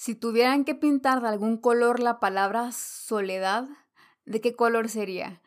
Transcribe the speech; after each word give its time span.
Si 0.00 0.14
tuvieran 0.14 0.64
que 0.64 0.74
pintar 0.74 1.20
de 1.20 1.28
algún 1.28 1.58
color 1.58 2.00
la 2.00 2.20
palabra 2.20 2.72
soledad, 2.72 3.68
¿de 4.24 4.40
qué 4.40 4.56
color 4.56 4.88
sería? 4.88 5.42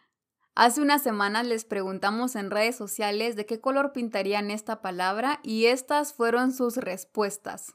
Hace 0.54 0.80
unas 0.80 1.02
semanas 1.02 1.48
les 1.48 1.66
preguntamos 1.66 2.36
en 2.36 2.52
redes 2.52 2.76
sociales 2.76 3.36
de 3.36 3.48
qué 3.48 3.60
color 3.60 3.94
pintarían 3.94 4.52
esta 4.52 4.80
palabra 4.80 5.40
y 5.42 5.66
estas 5.66 6.14
fueron 6.14 6.54
sus 6.54 6.78
respuestas. 6.78 7.74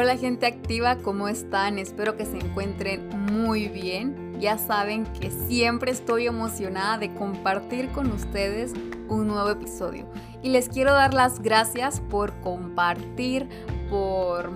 Hola 0.00 0.16
gente 0.16 0.46
activa, 0.46 0.96
¿cómo 0.96 1.28
están? 1.28 1.78
Espero 1.78 2.16
que 2.16 2.24
se 2.24 2.38
encuentren 2.38 3.06
muy 3.34 3.68
bien. 3.68 4.34
Ya 4.40 4.56
saben 4.56 5.04
que 5.04 5.30
siempre 5.30 5.90
estoy 5.90 6.26
emocionada 6.26 6.96
de 6.96 7.12
compartir 7.12 7.90
con 7.90 8.10
ustedes 8.10 8.72
un 9.10 9.26
nuevo 9.26 9.50
episodio. 9.50 10.06
Y 10.42 10.48
les 10.48 10.70
quiero 10.70 10.94
dar 10.94 11.12
las 11.12 11.42
gracias 11.42 12.00
por 12.00 12.32
compartir, 12.40 13.46
por, 13.90 14.50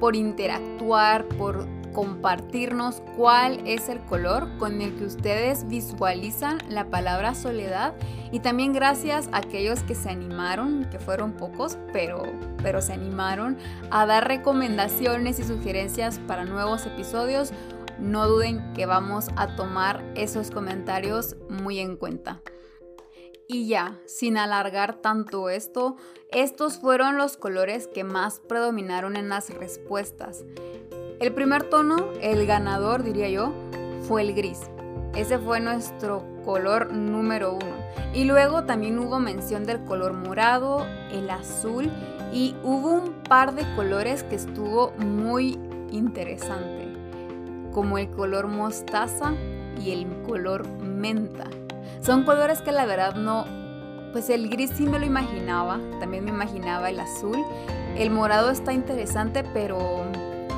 por 0.00 0.16
interactuar, 0.16 1.26
por 1.28 1.68
compartirnos 1.92 3.02
cuál 3.16 3.66
es 3.66 3.88
el 3.88 4.00
color 4.00 4.48
con 4.58 4.80
el 4.80 4.96
que 4.96 5.04
ustedes 5.04 5.68
visualizan 5.68 6.58
la 6.68 6.90
palabra 6.90 7.34
soledad 7.34 7.94
y 8.32 8.40
también 8.40 8.72
gracias 8.72 9.28
a 9.32 9.38
aquellos 9.38 9.82
que 9.82 9.94
se 9.94 10.08
animaron, 10.08 10.88
que 10.90 10.98
fueron 10.98 11.32
pocos, 11.32 11.78
pero, 11.92 12.22
pero 12.62 12.80
se 12.80 12.92
animaron 12.92 13.58
a 13.90 14.06
dar 14.06 14.28
recomendaciones 14.28 15.38
y 15.38 15.44
sugerencias 15.44 16.20
para 16.20 16.44
nuevos 16.44 16.86
episodios. 16.86 17.52
No 17.98 18.28
duden 18.28 18.72
que 18.72 18.86
vamos 18.86 19.28
a 19.36 19.56
tomar 19.56 20.04
esos 20.14 20.50
comentarios 20.50 21.36
muy 21.48 21.80
en 21.80 21.96
cuenta. 21.96 22.40
Y 23.52 23.66
ya, 23.66 23.98
sin 24.06 24.38
alargar 24.38 24.94
tanto 25.02 25.50
esto, 25.50 25.96
estos 26.30 26.78
fueron 26.78 27.18
los 27.18 27.36
colores 27.36 27.88
que 27.88 28.04
más 28.04 28.38
predominaron 28.38 29.16
en 29.16 29.28
las 29.28 29.50
respuestas. 29.50 30.44
El 31.20 31.34
primer 31.34 31.64
tono, 31.64 32.08
el 32.22 32.46
ganador 32.46 33.02
diría 33.02 33.28
yo, 33.28 33.52
fue 34.08 34.22
el 34.22 34.32
gris. 34.32 34.70
Ese 35.14 35.38
fue 35.38 35.60
nuestro 35.60 36.24
color 36.46 36.94
número 36.94 37.52
uno. 37.52 37.76
Y 38.14 38.24
luego 38.24 38.64
también 38.64 38.98
hubo 38.98 39.18
mención 39.18 39.66
del 39.66 39.84
color 39.84 40.14
morado, 40.14 40.86
el 41.12 41.28
azul 41.28 41.90
y 42.32 42.56
hubo 42.62 42.92
un 42.92 43.12
par 43.28 43.54
de 43.54 43.66
colores 43.76 44.22
que 44.22 44.36
estuvo 44.36 44.92
muy 44.92 45.58
interesante, 45.90 46.88
como 47.74 47.98
el 47.98 48.08
color 48.08 48.46
mostaza 48.46 49.34
y 49.78 49.90
el 49.90 50.06
color 50.22 50.66
menta. 50.78 51.44
Son 52.00 52.24
colores 52.24 52.62
que 52.62 52.72
la 52.72 52.86
verdad 52.86 53.14
no, 53.16 53.44
pues 54.12 54.30
el 54.30 54.48
gris 54.48 54.70
sí 54.74 54.86
me 54.86 54.98
lo 54.98 55.04
imaginaba, 55.04 55.80
también 56.00 56.24
me 56.24 56.30
imaginaba 56.30 56.88
el 56.88 56.98
azul. 56.98 57.36
El 57.94 58.10
morado 58.10 58.50
está 58.50 58.72
interesante, 58.72 59.44
pero 59.52 60.06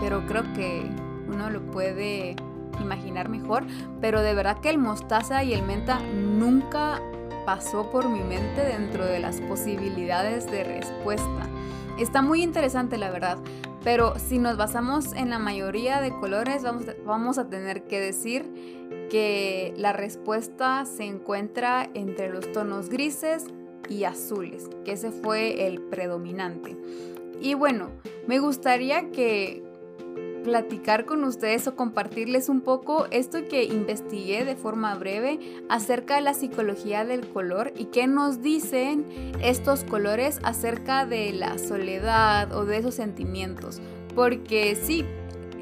pero 0.03 0.27
creo 0.27 0.43
que 0.53 0.91
uno 1.29 1.49
lo 1.49 1.63
puede 1.71 2.35
imaginar 2.81 3.29
mejor. 3.29 3.65
Pero 4.01 4.21
de 4.21 4.35
verdad 4.35 4.59
que 4.59 4.69
el 4.69 4.79
mostaza 4.79 5.45
y 5.45 5.55
el 5.55 5.63
menta 5.63 6.01
nunca 6.01 7.01
pasó 7.47 7.89
por 7.91 8.09
mi 8.09 8.21
mente 8.21 8.65
dentro 8.65 9.07
de 9.07 9.21
las 9.21 9.41
posibilidades 9.41 10.51
de 10.51 10.65
respuesta. 10.65 11.49
Está 11.99 12.21
muy 12.21 12.43
interesante 12.43 12.99
la 12.99 13.11
verdad, 13.11 13.39
pero 13.85 14.19
si 14.19 14.39
nos 14.39 14.57
basamos 14.57 15.13
en 15.13 15.31
la 15.31 15.39
mayoría 15.39 16.01
de 16.01 16.11
colores 16.11 16.65
vamos, 16.65 16.87
vamos 17.07 17.39
a 17.39 17.49
tener 17.49 17.85
que 17.85 18.01
decir 18.01 18.89
que 19.09 19.73
la 19.77 19.93
respuesta 19.93 20.85
se 20.85 21.05
encuentra 21.05 21.89
entre 21.95 22.29
los 22.29 22.51
tonos 22.51 22.89
grises 22.89 23.47
y 23.89 24.05
azules, 24.05 24.69
que 24.85 24.93
ese 24.93 25.13
fue 25.13 25.67
el 25.67 25.81
predominante. 25.81 26.77
Y 27.41 27.55
bueno, 27.55 27.91
me 28.27 28.39
gustaría 28.39 29.11
que 29.11 29.63
platicar 30.43 31.05
con 31.05 31.25
ustedes 31.25 31.67
o 31.69 31.77
compartirles 31.77 32.49
un 32.49 32.61
poco 32.61 33.07
esto 33.11 33.39
que 33.49 33.65
investigué 33.65 34.45
de 34.45 34.57
forma 34.57 34.95
breve 34.97 35.39
acerca 35.69 36.17
de 36.17 36.23
la 36.23 36.35
psicología 36.35 37.05
del 37.05 37.29
color 37.29 37.73
y 37.77 37.87
qué 37.87 38.07
nos 38.07 38.43
dicen 38.43 39.07
estos 39.41 39.85
colores 39.85 40.41
acerca 40.43 41.07
de 41.07 41.33
la 41.33 41.59
soledad 41.59 42.53
o 42.53 42.65
de 42.65 42.79
esos 42.79 42.95
sentimientos. 42.95 43.81
Porque 44.15 44.77
sí, 44.77 45.05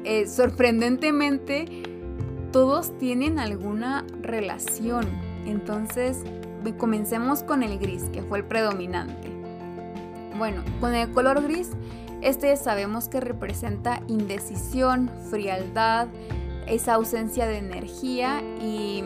eh, 0.03 0.27
sorprendentemente 0.27 1.83
todos 2.51 2.97
tienen 2.97 3.39
alguna 3.39 4.05
relación. 4.21 5.07
Entonces, 5.45 6.17
comencemos 6.77 7.43
con 7.43 7.63
el 7.63 7.79
gris, 7.79 8.03
que 8.13 8.21
fue 8.21 8.39
el 8.39 8.45
predominante. 8.45 9.29
Bueno, 10.37 10.63
con 10.79 10.93
el 10.93 11.11
color 11.11 11.41
gris 11.43 11.71
este 12.21 12.55
sabemos 12.55 13.07
que 13.07 13.19
representa 13.19 14.01
indecisión, 14.07 15.09
frialdad, 15.29 16.07
esa 16.67 16.93
ausencia 16.93 17.47
de 17.47 17.57
energía 17.57 18.41
y 18.61 19.03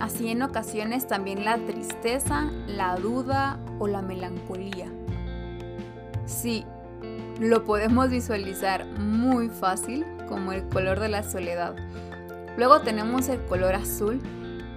así 0.00 0.28
en 0.28 0.42
ocasiones 0.42 1.06
también 1.06 1.44
la 1.44 1.58
tristeza, 1.58 2.50
la 2.66 2.96
duda 2.96 3.58
o 3.78 3.88
la 3.88 4.02
melancolía. 4.02 4.92
Sí, 6.26 6.64
lo 7.40 7.64
podemos 7.64 8.10
visualizar 8.10 8.86
muy 8.98 9.48
fácil 9.48 10.04
como 10.28 10.52
el 10.52 10.68
color 10.68 11.00
de 11.00 11.08
la 11.08 11.22
soledad. 11.22 11.74
Luego 12.56 12.80
tenemos 12.82 13.28
el 13.28 13.42
color 13.46 13.74
azul 13.74 14.20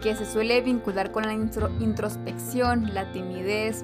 que 0.02 0.16
se 0.16 0.26
suele 0.26 0.62
vincular 0.62 1.12
con 1.12 1.24
la 1.24 1.34
introspección, 1.34 2.94
la 2.94 3.12
timidez, 3.12 3.84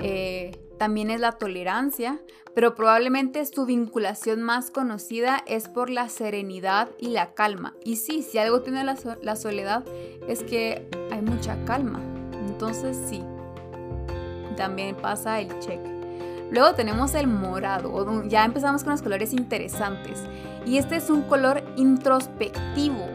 eh, 0.00 0.52
también 0.78 1.10
es 1.10 1.20
la 1.20 1.32
tolerancia, 1.32 2.20
pero 2.54 2.74
probablemente 2.74 3.44
su 3.46 3.66
vinculación 3.66 4.42
más 4.42 4.70
conocida 4.70 5.42
es 5.46 5.68
por 5.68 5.90
la 5.90 6.08
serenidad 6.08 6.88
y 6.98 7.08
la 7.08 7.34
calma. 7.34 7.74
Y 7.84 7.96
sí, 7.96 8.22
si 8.22 8.38
algo 8.38 8.62
tiene 8.62 8.84
la, 8.84 9.36
soledad 9.36 9.84
es 10.28 10.42
que 10.42 10.88
hay 11.10 11.20
mucha 11.22 11.62
calma. 11.64 12.00
Entonces 12.46 12.96
sí, 13.08 13.22
también 14.56 14.96
pasa 14.96 15.40
el 15.40 15.58
check. 15.58 15.80
Luego 16.50 16.74
tenemos 16.74 17.14
el 17.14 17.26
morado, 17.26 18.22
ya 18.28 18.44
empezamos 18.44 18.84
con 18.84 18.92
los 18.92 19.02
colores 19.02 19.32
interesantes. 19.32 20.22
Y 20.66 20.78
este 20.78 20.96
es 20.96 21.10
un 21.10 21.22
color 21.22 21.64
introspectivo. 21.76 23.06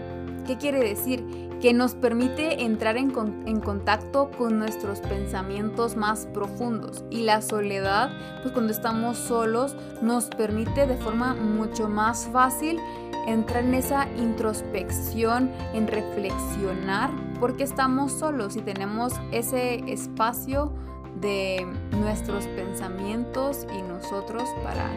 ¿Qué 0.46 0.58
quiere 0.58 0.80
decir? 0.80 1.49
Que 1.62 1.74
nos 1.74 1.94
permite 1.94 2.64
entrar 2.64 2.96
en, 2.98 3.12
contacto 3.12 4.32
con 4.38 4.60
nuestros 4.60 5.02
pensamientos 5.02 5.96
más 5.98 6.26
profundos. 6.28 7.04
Y 7.10 7.24
la 7.24 7.42
soledad, 7.42 8.12
pues 8.42 8.54
cuando 8.54 8.72
estamos 8.72 9.18
solos, 9.18 9.76
nos 10.02 10.26
permite 10.26 10.88
de 10.88 10.96
forma 10.98 11.34
mucho 11.36 11.90
más 11.90 12.30
fácil 12.32 12.80
entrar 13.28 13.66
en 13.66 13.74
esa 13.74 14.08
introspección, 14.18 15.52
en 15.74 15.88
reflexionar, 15.88 17.12
porque 17.40 17.64
estamos 17.64 18.14
solos 18.14 18.56
y 18.56 18.62
tenemos 18.62 19.14
ese 19.32 19.84
espacio 19.92 20.72
de 21.20 21.68
nuestros 21.92 22.48
pensamientos 22.48 23.68
y 23.78 23.82
nosotros 23.82 24.44
para, 24.64 24.90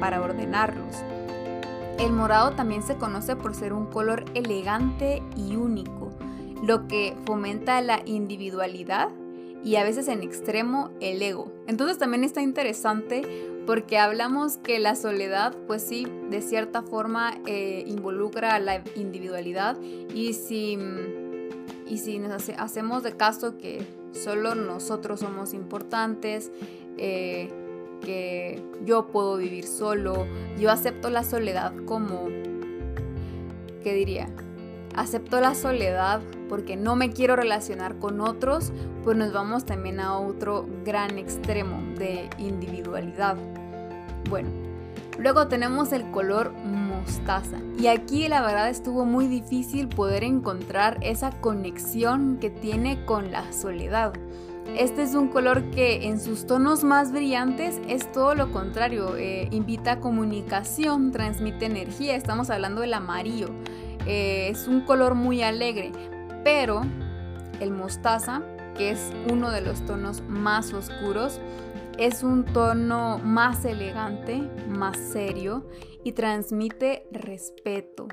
para 0.00 0.20
ordenarlos. 0.20 1.04
El 2.02 2.14
morado 2.14 2.50
también 2.50 2.82
se 2.82 2.96
conoce 2.96 3.36
por 3.36 3.54
ser 3.54 3.72
un 3.72 3.86
color 3.86 4.24
elegante 4.34 5.22
y 5.36 5.54
único, 5.54 6.10
lo 6.60 6.88
que 6.88 7.14
fomenta 7.24 7.80
la 7.80 8.02
individualidad 8.04 9.10
y 9.62 9.76
a 9.76 9.84
veces 9.84 10.08
en 10.08 10.24
extremo 10.24 10.90
el 11.00 11.22
ego. 11.22 11.52
Entonces 11.68 11.98
también 11.98 12.24
está 12.24 12.42
interesante 12.42 13.22
porque 13.68 13.98
hablamos 13.98 14.56
que 14.56 14.80
la 14.80 14.96
soledad, 14.96 15.54
pues 15.68 15.82
sí, 15.82 16.08
de 16.28 16.42
cierta 16.42 16.82
forma 16.82 17.38
eh, 17.46 17.84
involucra 17.86 18.56
a 18.56 18.58
la 18.58 18.82
individualidad 18.96 19.80
y 19.80 20.32
si, 20.32 20.76
y 21.86 21.98
si 21.98 22.18
nos 22.18 22.48
hacemos 22.48 23.04
de 23.04 23.16
caso 23.16 23.58
que 23.58 23.86
solo 24.10 24.56
nosotros 24.56 25.20
somos 25.20 25.54
importantes, 25.54 26.50
eh, 26.98 27.48
que 28.04 28.62
yo 28.84 29.06
puedo 29.08 29.36
vivir 29.36 29.66
solo, 29.66 30.26
yo 30.58 30.70
acepto 30.70 31.10
la 31.10 31.24
soledad 31.24 31.72
como, 31.86 32.26
¿qué 33.82 33.94
diría? 33.94 34.28
Acepto 34.94 35.40
la 35.40 35.54
soledad 35.54 36.20
porque 36.48 36.76
no 36.76 36.96
me 36.96 37.10
quiero 37.10 37.34
relacionar 37.34 37.98
con 37.98 38.20
otros, 38.20 38.72
pues 39.04 39.16
nos 39.16 39.32
vamos 39.32 39.64
también 39.64 40.00
a 40.00 40.18
otro 40.18 40.66
gran 40.84 41.18
extremo 41.18 41.80
de 41.98 42.28
individualidad. 42.38 43.36
Bueno, 44.28 44.50
luego 45.18 45.48
tenemos 45.48 45.92
el 45.92 46.10
color 46.10 46.52
mostaza. 46.52 47.58
Y 47.78 47.86
aquí 47.86 48.28
la 48.28 48.42
verdad 48.42 48.68
estuvo 48.68 49.04
muy 49.04 49.28
difícil 49.28 49.88
poder 49.88 50.24
encontrar 50.24 50.98
esa 51.00 51.30
conexión 51.40 52.38
que 52.38 52.50
tiene 52.50 53.04
con 53.06 53.32
la 53.32 53.50
soledad. 53.52 54.12
Este 54.76 55.02
es 55.02 55.14
un 55.14 55.28
color 55.28 55.70
que 55.70 56.06
en 56.06 56.18
sus 56.18 56.46
tonos 56.46 56.82
más 56.82 57.12
brillantes 57.12 57.80
es 57.88 58.10
todo 58.10 58.34
lo 58.34 58.50
contrario, 58.50 59.16
eh, 59.16 59.48
invita 59.50 59.92
a 59.92 60.00
comunicación, 60.00 61.12
transmite 61.12 61.66
energía, 61.66 62.16
estamos 62.16 62.48
hablando 62.48 62.80
del 62.80 62.94
amarillo, 62.94 63.48
eh, 64.06 64.48
es 64.50 64.68
un 64.68 64.80
color 64.80 65.14
muy 65.14 65.42
alegre, 65.42 65.92
pero 66.42 66.82
el 67.60 67.70
mostaza, 67.70 68.42
que 68.76 68.90
es 68.90 69.12
uno 69.30 69.50
de 69.50 69.60
los 69.60 69.84
tonos 69.84 70.22
más 70.22 70.72
oscuros, 70.72 71.38
es 71.98 72.22
un 72.22 72.44
tono 72.44 73.18
más 73.18 73.66
elegante, 73.66 74.48
más 74.68 74.96
serio 74.96 75.66
y 76.02 76.12
transmite 76.12 77.06
respeto, 77.12 78.08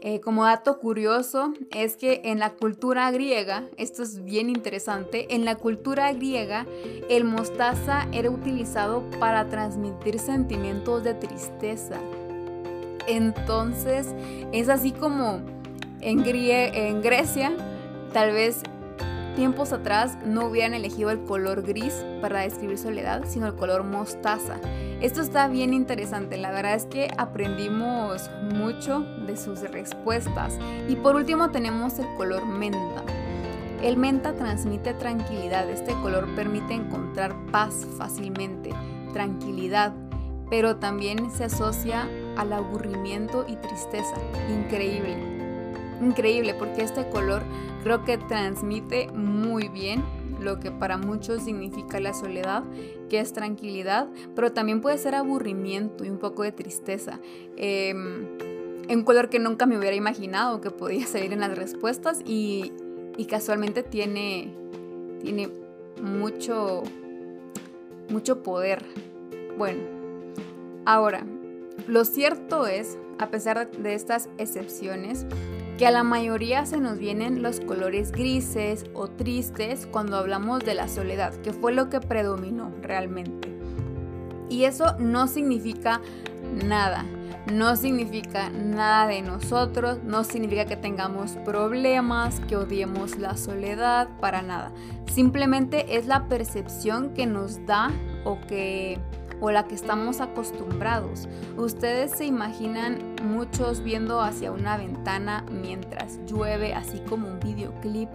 eh, 0.00 0.20
como 0.20 0.44
dato 0.44 0.78
curioso 0.78 1.52
es 1.72 1.96
que 1.96 2.20
en 2.24 2.38
la 2.38 2.50
cultura 2.50 3.10
griega, 3.10 3.64
esto 3.76 4.02
es 4.02 4.24
bien 4.24 4.48
interesante, 4.48 5.34
en 5.34 5.44
la 5.44 5.56
cultura 5.56 6.12
griega 6.12 6.66
el 7.08 7.24
mostaza 7.24 8.06
era 8.12 8.30
utilizado 8.30 9.02
para 9.18 9.48
transmitir 9.48 10.18
sentimientos 10.20 11.02
de 11.02 11.14
tristeza. 11.14 11.98
Entonces 13.08 14.14
es 14.52 14.68
así 14.68 14.92
como 14.92 15.40
en, 16.00 16.24
en 16.24 17.02
Grecia 17.02 17.52
tal 18.12 18.32
vez 18.32 18.62
tiempos 19.38 19.72
atrás 19.72 20.18
no 20.26 20.46
hubieran 20.46 20.74
elegido 20.74 21.10
el 21.10 21.22
color 21.22 21.62
gris 21.62 22.04
para 22.20 22.40
describir 22.40 22.76
soledad, 22.76 23.22
sino 23.24 23.46
el 23.46 23.54
color 23.54 23.84
mostaza. 23.84 24.56
Esto 25.00 25.20
está 25.20 25.46
bien 25.46 25.72
interesante, 25.72 26.36
la 26.36 26.50
verdad 26.50 26.74
es 26.74 26.86
que 26.86 27.08
aprendimos 27.16 28.28
mucho 28.52 29.06
de 29.28 29.36
sus 29.36 29.60
respuestas. 29.60 30.58
Y 30.88 30.96
por 30.96 31.14
último 31.14 31.52
tenemos 31.52 32.00
el 32.00 32.12
color 32.16 32.46
menta. 32.46 33.04
El 33.80 33.96
menta 33.96 34.34
transmite 34.34 34.92
tranquilidad, 34.94 35.70
este 35.70 35.92
color 36.02 36.26
permite 36.34 36.74
encontrar 36.74 37.32
paz 37.52 37.86
fácilmente, 37.96 38.70
tranquilidad, 39.12 39.94
pero 40.50 40.78
también 40.78 41.30
se 41.30 41.44
asocia 41.44 42.08
al 42.36 42.52
aburrimiento 42.52 43.44
y 43.46 43.54
tristeza. 43.54 44.16
Increíble 44.52 45.37
increíble 46.00 46.54
porque 46.54 46.82
este 46.82 47.08
color 47.08 47.42
creo 47.82 48.04
que 48.04 48.18
transmite 48.18 49.08
muy 49.12 49.68
bien 49.68 50.02
lo 50.40 50.60
que 50.60 50.70
para 50.70 50.98
muchos 50.98 51.42
significa 51.42 51.98
la 52.00 52.14
soledad, 52.14 52.62
que 53.08 53.20
es 53.20 53.32
tranquilidad, 53.32 54.08
pero 54.34 54.52
también 54.52 54.80
puede 54.80 54.98
ser 54.98 55.14
aburrimiento 55.14 56.04
y 56.04 56.10
un 56.10 56.18
poco 56.18 56.42
de 56.42 56.52
tristeza. 56.52 57.18
Eh, 57.56 57.92
un 58.90 59.04
color 59.04 59.28
que 59.28 59.38
nunca 59.38 59.66
me 59.66 59.78
hubiera 59.78 59.96
imaginado 59.96 60.60
que 60.60 60.70
podía 60.70 61.06
salir 61.08 61.32
en 61.32 61.40
las 61.40 61.56
respuestas 61.56 62.22
y, 62.24 62.72
y 63.16 63.26
casualmente 63.26 63.82
tiene, 63.82 64.54
tiene 65.20 65.50
mucho, 66.00 66.82
mucho 68.08 68.42
poder. 68.42 68.84
Bueno, 69.56 69.82
ahora, 70.84 71.24
lo 71.86 72.04
cierto 72.04 72.66
es, 72.66 72.98
a 73.18 73.28
pesar 73.28 73.70
de 73.70 73.94
estas 73.94 74.28
excepciones, 74.38 75.26
que 75.78 75.86
a 75.86 75.92
la 75.92 76.02
mayoría 76.02 76.66
se 76.66 76.78
nos 76.78 76.98
vienen 76.98 77.40
los 77.40 77.60
colores 77.60 78.10
grises 78.10 78.84
o 78.94 79.06
tristes 79.06 79.86
cuando 79.86 80.16
hablamos 80.16 80.64
de 80.64 80.74
la 80.74 80.88
soledad, 80.88 81.32
que 81.36 81.52
fue 81.52 81.72
lo 81.72 81.88
que 81.88 82.00
predominó 82.00 82.72
realmente. 82.82 83.56
Y 84.50 84.64
eso 84.64 84.96
no 84.98 85.28
significa 85.28 86.00
nada, 86.64 87.04
no 87.52 87.76
significa 87.76 88.50
nada 88.50 89.06
de 89.06 89.22
nosotros, 89.22 90.02
no 90.02 90.24
significa 90.24 90.64
que 90.64 90.76
tengamos 90.76 91.36
problemas, 91.44 92.40
que 92.48 92.56
odiemos 92.56 93.16
la 93.16 93.36
soledad, 93.36 94.08
para 94.20 94.42
nada. 94.42 94.72
Simplemente 95.06 95.96
es 95.96 96.06
la 96.06 96.26
percepción 96.26 97.14
que 97.14 97.26
nos 97.26 97.64
da 97.66 97.92
o 98.24 98.40
que 98.48 98.98
o 99.40 99.50
la 99.50 99.66
que 99.66 99.74
estamos 99.74 100.20
acostumbrados. 100.20 101.28
Ustedes 101.56 102.12
se 102.12 102.26
imaginan 102.26 103.16
muchos 103.24 103.82
viendo 103.82 104.20
hacia 104.20 104.52
una 104.52 104.76
ventana 104.76 105.44
mientras 105.50 106.18
llueve, 106.26 106.74
así 106.74 107.00
como 107.08 107.28
un 107.28 107.40
videoclip 107.40 108.08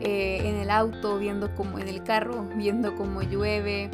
eh, 0.00 0.48
en 0.48 0.56
el 0.56 0.70
auto, 0.70 1.18
viendo 1.18 1.54
como 1.54 1.78
en 1.78 1.88
el 1.88 2.02
carro, 2.02 2.46
viendo 2.56 2.94
cómo 2.96 3.22
llueve, 3.22 3.90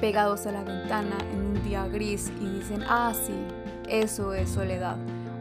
pegados 0.00 0.46
a 0.46 0.52
la 0.52 0.64
ventana 0.64 1.16
en 1.32 1.44
un 1.44 1.62
día 1.64 1.86
gris 1.86 2.32
y 2.40 2.46
dicen, 2.46 2.82
ah, 2.88 3.12
sí, 3.14 3.34
eso 3.88 4.34
es 4.34 4.50
soledad. 4.50 4.96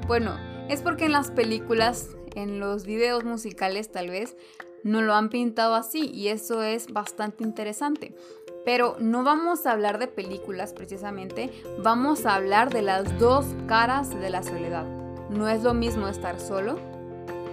Bueno, 0.08 0.38
es 0.70 0.82
porque 0.82 1.06
en 1.06 1.14
las 1.14 1.32
películas, 1.32 2.16
en 2.36 2.60
los 2.60 2.86
videos 2.86 3.24
musicales 3.24 3.92
tal 3.92 4.10
vez, 4.10 4.36
no 4.84 5.02
lo 5.02 5.14
han 5.14 5.30
pintado 5.30 5.76
así 5.76 6.10
y 6.14 6.28
eso 6.30 6.64
es 6.64 6.92
bastante 6.92 7.44
interesante. 7.44 8.16
Pero 8.64 8.96
no 9.00 9.24
vamos 9.24 9.66
a 9.66 9.72
hablar 9.72 9.98
de 9.98 10.08
películas 10.08 10.74
precisamente, 10.74 11.52
vamos 11.80 12.26
a 12.26 12.36
hablar 12.36 12.72
de 12.72 12.84
las 12.84 13.18
dos 13.18 13.46
caras 13.68 14.10
de 14.10 14.30
la 14.30 14.44
soledad. 14.44 14.86
No 15.30 15.48
es 15.48 15.64
lo 15.64 15.74
mismo 15.74 16.08
estar 16.08 16.40
solo 16.40 16.78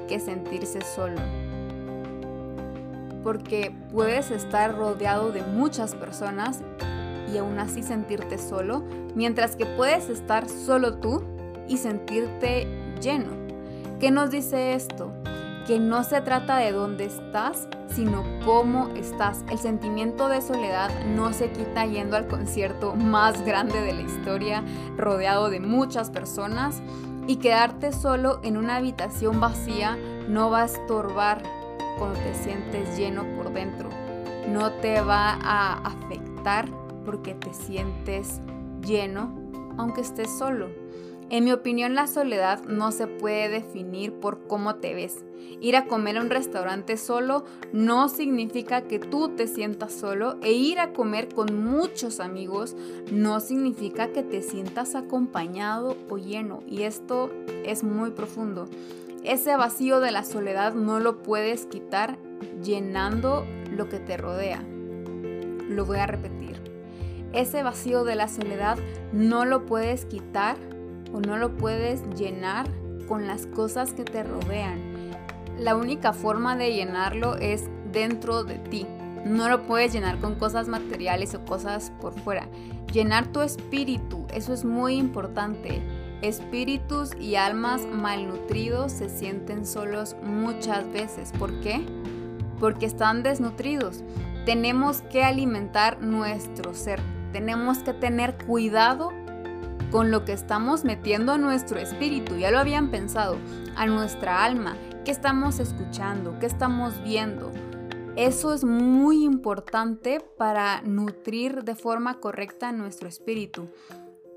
que 0.08 0.20
sentirse 0.20 0.80
solo. 0.82 1.20
Porque 3.22 3.74
puedes 3.92 4.30
estar 4.30 4.76
rodeado 4.76 5.32
de 5.32 5.42
muchas 5.42 5.94
personas 5.94 6.62
y 7.32 7.38
aún 7.38 7.58
así 7.58 7.82
sentirte 7.82 8.38
solo, 8.38 8.82
mientras 9.14 9.56
que 9.56 9.66
puedes 9.66 10.08
estar 10.08 10.48
solo 10.48 10.98
tú 10.98 11.22
y 11.68 11.76
sentirte 11.76 12.66
lleno. 13.00 13.30
¿Qué 14.00 14.10
nos 14.10 14.30
dice 14.30 14.74
esto? 14.74 15.12
Que 15.68 15.78
no 15.78 16.02
se 16.02 16.22
trata 16.22 16.56
de 16.56 16.72
dónde 16.72 17.04
estás, 17.04 17.68
sino 17.88 18.24
cómo 18.46 18.88
estás. 18.96 19.44
El 19.50 19.58
sentimiento 19.58 20.30
de 20.30 20.40
soledad 20.40 20.88
no 21.14 21.34
se 21.34 21.50
quita 21.50 21.84
yendo 21.84 22.16
al 22.16 22.26
concierto 22.26 22.94
más 22.94 23.44
grande 23.44 23.82
de 23.82 23.92
la 23.92 24.00
historia, 24.00 24.64
rodeado 24.96 25.50
de 25.50 25.60
muchas 25.60 26.08
personas, 26.08 26.80
y 27.26 27.36
quedarte 27.36 27.92
solo 27.92 28.40
en 28.42 28.56
una 28.56 28.76
habitación 28.76 29.40
vacía 29.40 29.98
no 30.26 30.48
va 30.48 30.62
a 30.62 30.64
estorbar 30.64 31.42
cuando 31.98 32.18
te 32.18 32.34
sientes 32.34 32.96
lleno 32.96 33.24
por 33.36 33.52
dentro. 33.52 33.90
No 34.48 34.72
te 34.72 35.02
va 35.02 35.38
a 35.42 35.74
afectar 35.86 36.66
porque 37.04 37.34
te 37.34 37.52
sientes 37.52 38.40
lleno, 38.80 39.34
aunque 39.76 40.00
estés 40.00 40.30
solo. 40.30 40.87
En 41.30 41.44
mi 41.44 41.52
opinión, 41.52 41.94
la 41.94 42.06
soledad 42.06 42.64
no 42.64 42.90
se 42.90 43.06
puede 43.06 43.50
definir 43.50 44.14
por 44.14 44.46
cómo 44.46 44.76
te 44.76 44.94
ves. 44.94 45.24
Ir 45.60 45.76
a 45.76 45.86
comer 45.86 46.16
a 46.16 46.22
un 46.22 46.30
restaurante 46.30 46.96
solo 46.96 47.44
no 47.72 48.08
significa 48.08 48.82
que 48.82 48.98
tú 48.98 49.30
te 49.36 49.46
sientas 49.46 49.92
solo 49.92 50.38
e 50.42 50.52
ir 50.52 50.80
a 50.80 50.92
comer 50.94 51.28
con 51.28 51.62
muchos 51.64 52.20
amigos 52.20 52.76
no 53.12 53.40
significa 53.40 54.08
que 54.08 54.22
te 54.22 54.40
sientas 54.40 54.94
acompañado 54.94 55.96
o 56.08 56.16
lleno. 56.16 56.62
Y 56.66 56.82
esto 56.82 57.30
es 57.64 57.84
muy 57.84 58.10
profundo. 58.10 58.66
Ese 59.22 59.54
vacío 59.56 60.00
de 60.00 60.12
la 60.12 60.24
soledad 60.24 60.72
no 60.72 60.98
lo 60.98 61.22
puedes 61.22 61.66
quitar 61.66 62.18
llenando 62.62 63.44
lo 63.70 63.90
que 63.90 63.98
te 63.98 64.16
rodea. 64.16 64.64
Lo 65.68 65.84
voy 65.84 65.98
a 65.98 66.06
repetir. 66.06 66.62
Ese 67.34 67.62
vacío 67.62 68.04
de 68.04 68.14
la 68.14 68.28
soledad 68.28 68.78
no 69.12 69.44
lo 69.44 69.66
puedes 69.66 70.06
quitar 70.06 70.56
o 71.12 71.20
no 71.20 71.36
lo 71.36 71.56
puedes 71.56 72.02
llenar 72.16 72.66
con 73.08 73.26
las 73.26 73.46
cosas 73.46 73.92
que 73.92 74.04
te 74.04 74.22
rodean. 74.22 74.98
La 75.58 75.74
única 75.74 76.12
forma 76.12 76.56
de 76.56 76.72
llenarlo 76.72 77.36
es 77.36 77.64
dentro 77.92 78.44
de 78.44 78.58
ti. 78.58 78.86
No 79.24 79.48
lo 79.48 79.62
puedes 79.62 79.92
llenar 79.92 80.18
con 80.18 80.36
cosas 80.36 80.68
materiales 80.68 81.34
o 81.34 81.44
cosas 81.44 81.90
por 82.00 82.14
fuera. 82.20 82.48
Llenar 82.92 83.26
tu 83.32 83.40
espíritu, 83.40 84.26
eso 84.32 84.52
es 84.52 84.64
muy 84.64 84.94
importante. 84.94 85.82
Espíritus 86.22 87.14
y 87.18 87.36
almas 87.36 87.86
malnutridos 87.86 88.92
se 88.92 89.08
sienten 89.08 89.66
solos 89.66 90.16
muchas 90.22 90.90
veces. 90.92 91.32
¿Por 91.38 91.60
qué? 91.60 91.84
Porque 92.60 92.86
están 92.86 93.22
desnutridos. 93.22 94.02
Tenemos 94.44 95.02
que 95.02 95.22
alimentar 95.22 96.00
nuestro 96.00 96.74
ser. 96.74 97.00
Tenemos 97.32 97.78
que 97.78 97.92
tener 97.92 98.36
cuidado 98.46 99.12
con 99.90 100.10
lo 100.10 100.24
que 100.24 100.32
estamos 100.32 100.84
metiendo 100.84 101.32
a 101.32 101.38
nuestro 101.38 101.78
espíritu, 101.78 102.36
ya 102.36 102.50
lo 102.50 102.58
habían 102.58 102.90
pensado, 102.90 103.36
a 103.76 103.86
nuestra 103.86 104.44
alma, 104.44 104.76
qué 105.04 105.10
estamos 105.10 105.60
escuchando, 105.60 106.38
qué 106.38 106.46
estamos 106.46 107.02
viendo. 107.02 107.52
Eso 108.16 108.52
es 108.52 108.64
muy 108.64 109.24
importante 109.24 110.20
para 110.36 110.82
nutrir 110.82 111.64
de 111.64 111.74
forma 111.74 112.20
correcta 112.20 112.72
nuestro 112.72 113.08
espíritu. 113.08 113.68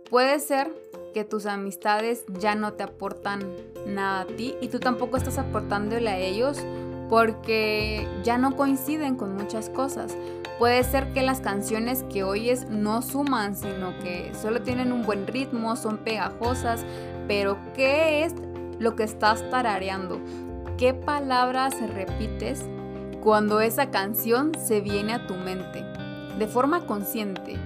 Puede 0.09 0.39
ser 0.39 0.71
que 1.13 1.23
tus 1.23 1.45
amistades 1.45 2.23
ya 2.39 2.55
no 2.55 2.73
te 2.73 2.83
aportan 2.83 3.41
nada 3.87 4.21
a 4.21 4.27
ti 4.27 4.55
y 4.61 4.67
tú 4.67 4.79
tampoco 4.79 5.17
estás 5.17 5.37
aportándole 5.37 6.09
a 6.09 6.17
ellos 6.17 6.59
porque 7.11 8.07
ya 8.23 8.37
no 8.37 8.55
coinciden 8.55 9.17
con 9.17 9.35
muchas 9.35 9.69
cosas. 9.69 10.15
Puede 10.57 10.81
ser 10.85 11.11
que 11.11 11.23
las 11.23 11.41
canciones 11.41 12.05
que 12.09 12.23
oyes 12.23 12.69
no 12.69 13.01
suman, 13.01 13.53
sino 13.57 13.99
que 13.99 14.31
solo 14.41 14.61
tienen 14.61 14.93
un 14.93 15.03
buen 15.03 15.27
ritmo, 15.27 15.75
son 15.75 15.97
pegajosas, 15.97 16.85
pero 17.27 17.57
¿qué 17.75 18.23
es 18.23 18.33
lo 18.79 18.95
que 18.95 19.03
estás 19.03 19.43
tarareando? 19.49 20.21
¿Qué 20.77 20.93
palabras 20.93 21.75
repites 21.81 22.63
cuando 23.21 23.59
esa 23.59 23.91
canción 23.91 24.53
se 24.57 24.79
viene 24.79 25.11
a 25.11 25.27
tu 25.27 25.35
mente? 25.35 25.83
De 26.39 26.47
forma 26.47 26.85
consciente, 26.85 27.57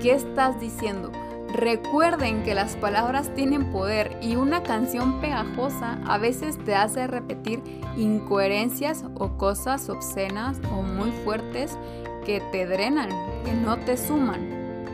¿qué 0.00 0.12
estás 0.12 0.60
diciendo? 0.60 1.10
Recuerden 1.54 2.42
que 2.42 2.54
las 2.54 2.76
palabras 2.76 3.34
tienen 3.34 3.72
poder 3.72 4.18
y 4.20 4.36
una 4.36 4.62
canción 4.62 5.18
pegajosa 5.20 5.98
a 6.06 6.18
veces 6.18 6.58
te 6.58 6.74
hace 6.74 7.06
repetir 7.06 7.62
incoherencias 7.96 9.04
o 9.14 9.38
cosas 9.38 9.88
obscenas 9.88 10.60
o 10.70 10.82
muy 10.82 11.10
fuertes 11.10 11.78
que 12.26 12.42
te 12.52 12.66
drenan, 12.66 13.08
que 13.44 13.54
no 13.54 13.78
te 13.78 13.96
suman. 13.96 14.84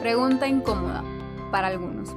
Pregunta 0.00 0.46
incómoda 0.46 1.02
para 1.50 1.68
algunos. 1.68 2.14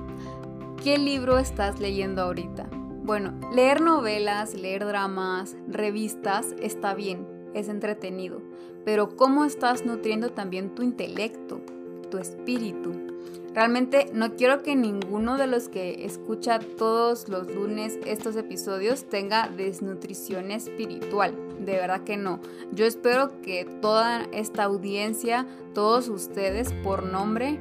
¿Qué 0.83 0.97
libro 0.97 1.37
estás 1.37 1.79
leyendo 1.79 2.23
ahorita? 2.23 2.67
Bueno, 3.03 3.33
leer 3.53 3.79
novelas, 3.79 4.53
leer 4.53 4.85
dramas, 4.85 5.55
revistas 5.67 6.53
está 6.61 6.93
bien, 6.93 7.25
es 7.53 7.69
entretenido, 7.69 8.41
pero 8.83 9.15
¿cómo 9.15 9.45
estás 9.45 9.85
nutriendo 9.85 10.29
también 10.29 10.75
tu 10.75 10.83
intelecto, 10.83 11.61
tu 12.09 12.17
espíritu? 12.17 13.10
Realmente 13.53 14.09
no 14.13 14.35
quiero 14.35 14.63
que 14.63 14.77
ninguno 14.77 15.37
de 15.37 15.45
los 15.45 15.67
que 15.67 16.05
escucha 16.05 16.59
todos 16.59 17.27
los 17.27 17.53
lunes 17.53 17.99
estos 18.05 18.37
episodios 18.37 19.09
tenga 19.09 19.49
desnutrición 19.49 20.51
espiritual. 20.51 21.35
De 21.59 21.73
verdad 21.73 22.01
que 22.01 22.15
no. 22.15 22.39
Yo 22.71 22.85
espero 22.85 23.41
que 23.41 23.65
toda 23.81 24.25
esta 24.31 24.63
audiencia, 24.63 25.45
todos 25.73 26.07
ustedes 26.07 26.71
por 26.81 27.03
nombre, 27.03 27.59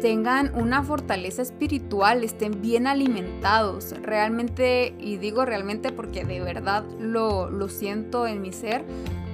tengan 0.00 0.54
una 0.54 0.82
fortaleza 0.84 1.42
espiritual, 1.42 2.22
estén 2.22 2.62
bien 2.62 2.86
alimentados. 2.86 3.94
Realmente, 4.00 4.94
y 5.00 5.16
digo 5.16 5.44
realmente 5.44 5.90
porque 5.90 6.24
de 6.24 6.40
verdad 6.40 6.84
lo, 7.00 7.50
lo 7.50 7.68
siento 7.68 8.28
en 8.28 8.40
mi 8.40 8.52
ser, 8.52 8.84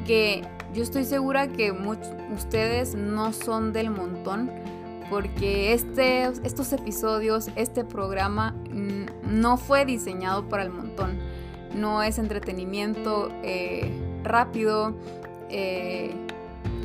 que 0.07 0.43
yo 0.73 0.83
estoy 0.83 1.05
segura 1.05 1.49
que 1.49 1.71
ustedes 2.35 2.95
no 2.95 3.33
son 3.35 3.73
del 3.73 3.91
montón 3.91 4.51
porque 5.11 5.73
este, 5.73 6.25
estos 6.45 6.73
episodios, 6.73 7.51
este 7.57 7.85
programa 7.85 8.53
mm, 8.71 9.41
no 9.41 9.57
fue 9.57 9.85
diseñado 9.85 10.49
para 10.49 10.63
el 10.63 10.71
montón. 10.71 11.19
No 11.75 12.03
es 12.03 12.19
entretenimiento 12.19 13.31
eh, 13.43 13.91
rápido, 14.23 14.95
eh, 15.51 16.15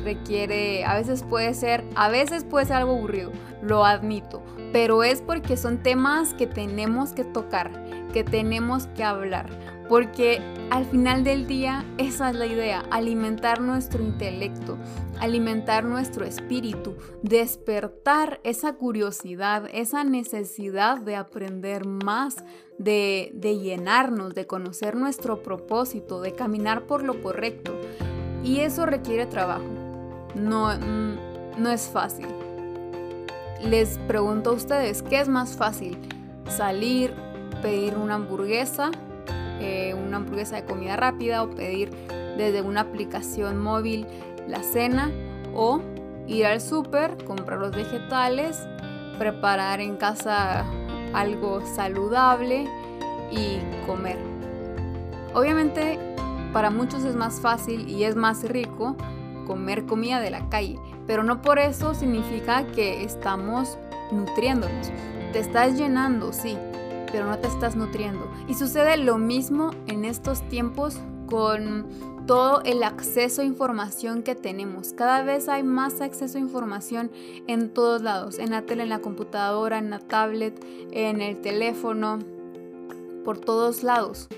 requiere, 0.04 0.84
a 0.84 0.94
veces 0.94 1.22
puede 1.22 1.54
ser, 1.54 1.84
a 1.96 2.08
veces 2.08 2.44
puede 2.44 2.66
ser 2.66 2.76
algo 2.76 2.92
aburrido, 2.92 3.32
lo 3.62 3.84
admito, 3.84 4.42
pero 4.72 5.02
es 5.02 5.20
porque 5.20 5.56
son 5.56 5.82
temas 5.82 6.34
que 6.34 6.46
tenemos 6.46 7.12
que 7.12 7.24
tocar, 7.24 7.70
que 8.12 8.22
tenemos 8.22 8.86
que 8.88 9.04
hablar 9.04 9.50
porque 9.88 10.40
al 10.70 10.86
final 10.86 11.24
del 11.24 11.46
día 11.46 11.84
esa 11.98 12.30
es 12.30 12.36
la 12.36 12.46
idea, 12.46 12.84
alimentar 12.90 13.60
nuestro 13.60 14.02
intelecto, 14.02 14.78
alimentar 15.20 15.84
nuestro 15.84 16.24
espíritu, 16.24 16.96
despertar 17.22 18.40
esa 18.44 18.74
curiosidad, 18.74 19.68
esa 19.72 20.04
necesidad 20.04 20.98
de 20.98 21.16
aprender 21.16 21.86
más, 21.86 22.44
de, 22.78 23.30
llenarnos, 23.62 24.34
de 24.34 24.46
conocer 24.46 24.96
nuestro 24.96 25.42
propósito, 25.42 26.20
de 26.20 26.32
caminar 26.32 26.86
por 26.86 27.02
lo 27.02 27.22
correcto. 27.22 27.78
Y 28.42 28.60
eso 28.60 28.84
requiere 28.84 29.26
trabajo, 29.26 29.64
no, 30.34 30.76
no 30.76 31.70
es 31.70 31.88
fácil. 31.88 32.28
Les 33.62 33.98
pregunto 34.06 34.50
a 34.50 34.52
ustedes, 34.54 35.02
¿qué 35.02 35.20
es 35.20 35.28
más 35.28 35.56
fácil? 35.56 35.96
¿Salir, 36.48 37.14
pedir 37.62 37.96
una 37.96 38.16
hamburguesa 38.16 38.90
eh, 39.60 39.94
una 39.94 40.16
hamburguesa 40.16 40.56
de 40.56 40.64
comida 40.64 40.96
rápida 40.96 41.42
o 41.42 41.50
pedir 41.50 41.90
desde 42.36 42.60
una 42.60 42.80
aplicación 42.80 43.56
móvil 43.56 44.06
la 44.48 44.62
cena 44.62 45.10
o 45.54 45.80
ir 46.26 46.46
al 46.46 46.60
súper, 46.60 47.22
comprar 47.24 47.60
los 47.60 47.70
vegetales, 47.70 48.66
preparar 49.18 49.80
en 49.80 49.96
casa 49.96 50.64
algo 51.12 51.64
saludable 51.64 52.66
y 53.30 53.58
comer. 53.86 54.18
Obviamente 55.34 55.98
para 56.52 56.70
muchos 56.70 57.04
es 57.04 57.14
más 57.14 57.40
fácil 57.40 57.88
y 57.88 58.04
es 58.04 58.16
más 58.16 58.42
rico 58.42 58.96
comer 59.44 59.86
comida 59.86 60.20
de 60.20 60.30
la 60.30 60.48
calle, 60.48 60.78
pero 61.06 61.22
no 61.22 61.42
por 61.42 61.58
eso 61.58 61.94
significa 61.94 62.66
que 62.66 63.04
estamos 63.04 63.78
nutriéndonos. 64.12 64.90
Te 65.32 65.40
estás 65.40 65.76
llenando, 65.76 66.32
sí, 66.32 66.56
pero 67.10 67.26
no 67.26 67.38
te 67.38 67.48
estás 67.48 67.76
nutriendo. 67.76 68.30
Y 68.48 68.54
sucede 68.54 68.96
lo 68.96 69.18
mismo 69.18 69.70
en 69.86 70.04
estos 70.04 70.42
tiempos 70.48 71.00
con 71.28 71.86
todo 72.26 72.62
el 72.62 72.82
acceso 72.82 73.42
a 73.42 73.44
información 73.44 74.22
que 74.22 74.34
tenemos. 74.34 74.92
Cada 74.92 75.22
vez 75.22 75.48
hay 75.48 75.62
más 75.62 76.00
acceso 76.00 76.38
a 76.38 76.40
información 76.40 77.10
en 77.46 77.70
todos 77.70 78.02
lados, 78.02 78.38
en 78.38 78.50
la 78.50 78.62
tele, 78.62 78.84
en 78.84 78.88
la 78.88 79.00
computadora, 79.00 79.78
en 79.78 79.90
la 79.90 79.98
tablet, 79.98 80.58
en 80.90 81.20
el 81.20 81.40
teléfono, 81.40 82.18
por 83.24 83.38
todos 83.38 83.82
lados. 83.82 84.28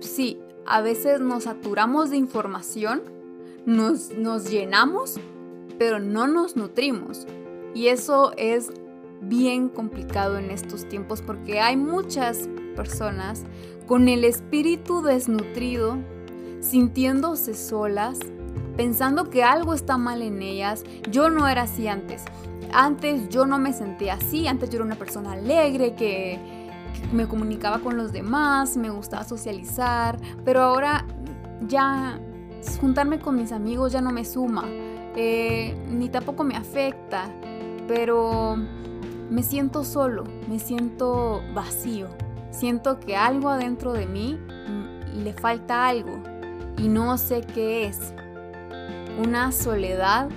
Sí, 0.00 0.38
a 0.66 0.80
veces 0.80 1.20
nos 1.20 1.44
saturamos 1.44 2.10
de 2.10 2.16
información, 2.16 3.02
nos, 3.66 4.10
nos 4.16 4.50
llenamos, 4.50 5.18
pero 5.78 5.98
no 5.98 6.26
nos 6.26 6.56
nutrimos. 6.56 7.26
Y 7.74 7.88
eso 7.88 8.32
es 8.36 8.72
bien 9.20 9.68
complicado 9.68 10.38
en 10.38 10.50
estos 10.50 10.88
tiempos 10.88 11.22
porque 11.22 11.60
hay 11.60 11.76
muchas 11.76 12.48
personas 12.76 13.44
con 13.86 14.08
el 14.08 14.24
espíritu 14.24 15.02
desnutrido, 15.02 15.98
sintiéndose 16.60 17.54
solas, 17.54 18.18
pensando 18.76 19.30
que 19.30 19.44
algo 19.44 19.74
está 19.74 19.98
mal 19.98 20.22
en 20.22 20.42
ellas. 20.42 20.84
Yo 21.10 21.30
no 21.30 21.48
era 21.48 21.62
así 21.62 21.88
antes. 21.88 22.24
Antes 22.72 23.28
yo 23.28 23.46
no 23.46 23.58
me 23.58 23.72
sentía 23.72 24.14
así, 24.14 24.46
antes 24.46 24.70
yo 24.70 24.76
era 24.76 24.84
una 24.84 24.96
persona 24.96 25.32
alegre 25.32 25.94
que, 25.94 26.38
me 27.12 27.28
comunicaba 27.28 27.80
con 27.80 27.96
los 27.96 28.12
demás, 28.12 28.76
me 28.76 28.90
gustaba 28.90 29.24
socializar, 29.24 30.18
pero 30.44 30.62
ahora 30.62 31.06
ya 31.66 32.20
juntarme 32.80 33.18
con 33.18 33.36
mis 33.36 33.52
amigos 33.52 33.92
ya 33.92 34.00
no 34.00 34.10
me 34.10 34.24
suma, 34.24 34.64
eh, 35.16 35.76
ni 35.90 36.08
tampoco 36.08 36.44
me 36.44 36.56
afecta, 36.56 37.30
pero 37.86 38.56
me 39.30 39.42
siento 39.42 39.84
solo, 39.84 40.24
me 40.48 40.58
siento 40.58 41.42
vacío, 41.54 42.08
siento 42.50 43.00
que 43.00 43.16
algo 43.16 43.48
adentro 43.48 43.92
de 43.92 44.06
mí 44.06 44.34
mm, 44.34 45.22
le 45.22 45.32
falta 45.32 45.86
algo 45.86 46.22
y 46.78 46.88
no 46.88 47.16
sé 47.18 47.42
qué 47.42 47.86
es. 47.86 48.14
Una 49.24 49.52
soledad 49.52 50.28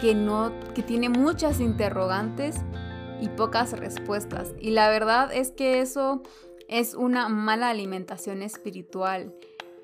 que 0.00 0.14
no 0.14 0.52
que 0.74 0.82
tiene 0.82 1.08
muchas 1.08 1.60
interrogantes 1.60 2.60
y 3.20 3.28
pocas 3.28 3.72
respuestas. 3.72 4.54
Y 4.60 4.70
la 4.70 4.88
verdad 4.88 5.32
es 5.32 5.50
que 5.50 5.80
eso 5.80 6.22
es 6.68 6.94
una 6.94 7.28
mala 7.28 7.68
alimentación 7.70 8.42
espiritual 8.42 9.34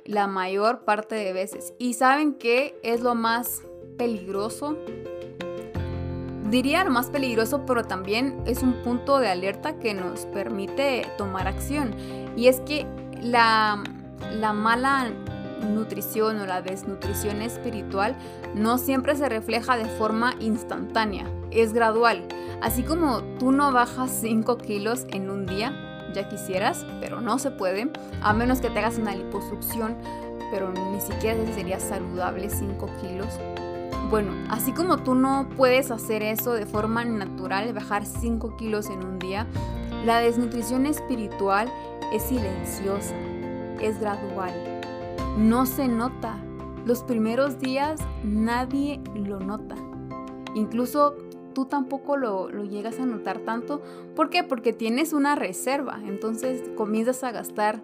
la 0.09 0.27
mayor 0.27 0.81
parte 0.81 1.15
de 1.15 1.33
veces. 1.33 1.75
Y 1.79 1.95
saben 1.95 2.35
qué 2.35 2.81
es 2.83 3.03
lo 3.03 3.15
más 3.15 3.63
peligroso 3.97 4.77
diría 6.51 6.85
lo 6.85 6.91
más 6.91 7.11
peligroso, 7.11 7.65
pero 7.67 7.85
también 7.85 8.41
es 8.47 8.63
un 8.63 8.83
punto 8.83 9.19
de 9.19 9.29
alerta 9.29 9.79
que 9.79 9.95
nos 9.95 10.27
permite 10.27 11.07
tomar 11.17 11.47
acción. 11.47 11.95
Y 12.37 12.49
es 12.49 12.61
que 12.61 12.87
la, 13.23 13.83
la 14.33 14.53
mala 14.53 15.11
nutrición 15.69 16.41
o 16.41 16.47
la 16.47 16.63
desnutrición 16.63 17.43
espiritual 17.43 18.17
no 18.55 18.79
siempre 18.79 19.17
se 19.17 19.29
refleja 19.29 19.77
de 19.77 19.87
forma 19.87 20.35
instantánea, 20.41 21.27
es 21.51 21.73
gradual. 21.73 22.27
Así 22.63 22.83
como 22.83 23.23
tú 23.39 23.53
no 23.53 23.73
bajas 23.73 24.11
5 24.21 24.59
kilos 24.59 25.05
en 25.11 25.31
un 25.31 25.47
día, 25.47 25.73
ya 26.15 26.29
quisieras, 26.29 26.87
pero 27.01 27.21
no 27.21 27.39
se 27.39 27.51
puede, 27.51 27.91
a 28.23 28.33
menos 28.33 28.61
que 28.61 28.71
te 28.71 28.79
hagas 28.79 28.99
una 28.99 29.15
liposucción, 29.15 29.97
pero 30.51 30.73
ni 30.73 31.01
siquiera 31.01 31.39
sería 31.55 31.79
saludable 31.81 32.49
5 32.49 32.89
kilos. 33.01 33.29
Bueno, 34.11 34.33
así 34.49 34.73
como 34.73 34.99
tú 34.99 35.15
no 35.15 35.49
puedes 35.57 35.91
hacer 35.91 36.23
eso 36.23 36.55
de 36.55 36.65
forma 36.65 37.05
natural, 37.05 37.73
bajar 37.75 38.07
5 38.07 38.57
kilos 38.57 38.89
en 38.89 39.05
un 39.05 39.19
día, 39.19 39.47
la 40.07 40.21
desnutrición 40.21 40.87
espiritual 40.87 41.71
es 42.13 42.23
silenciosa, 42.23 43.15
es 43.81 44.01
gradual. 44.01 44.53
no 45.37 45.67
se 45.67 45.89
nota. 45.89 46.37
Los 46.85 47.03
primeros 47.03 47.59
días 47.61 48.01
nadie 48.25 49.01
lo 49.15 49.39
nota. 49.41 49.77
Incluso 50.55 51.17
tú 51.59 51.65
tampoco 51.65 52.17
lo, 52.17 52.49
lo, 52.51 52.63
llegas 52.63 53.01
a 53.01 53.05
notar 53.05 53.41
tanto. 53.41 53.83
¿Por 54.15 54.31
qué? 54.31 54.45
Porque 54.45 54.73
tienes 54.73 55.13
una 55.13 55.35
reserva. 55.35 55.99
Entonces 56.07 56.63
comienzas 56.77 57.25
a 57.25 57.33
gastar 57.33 57.81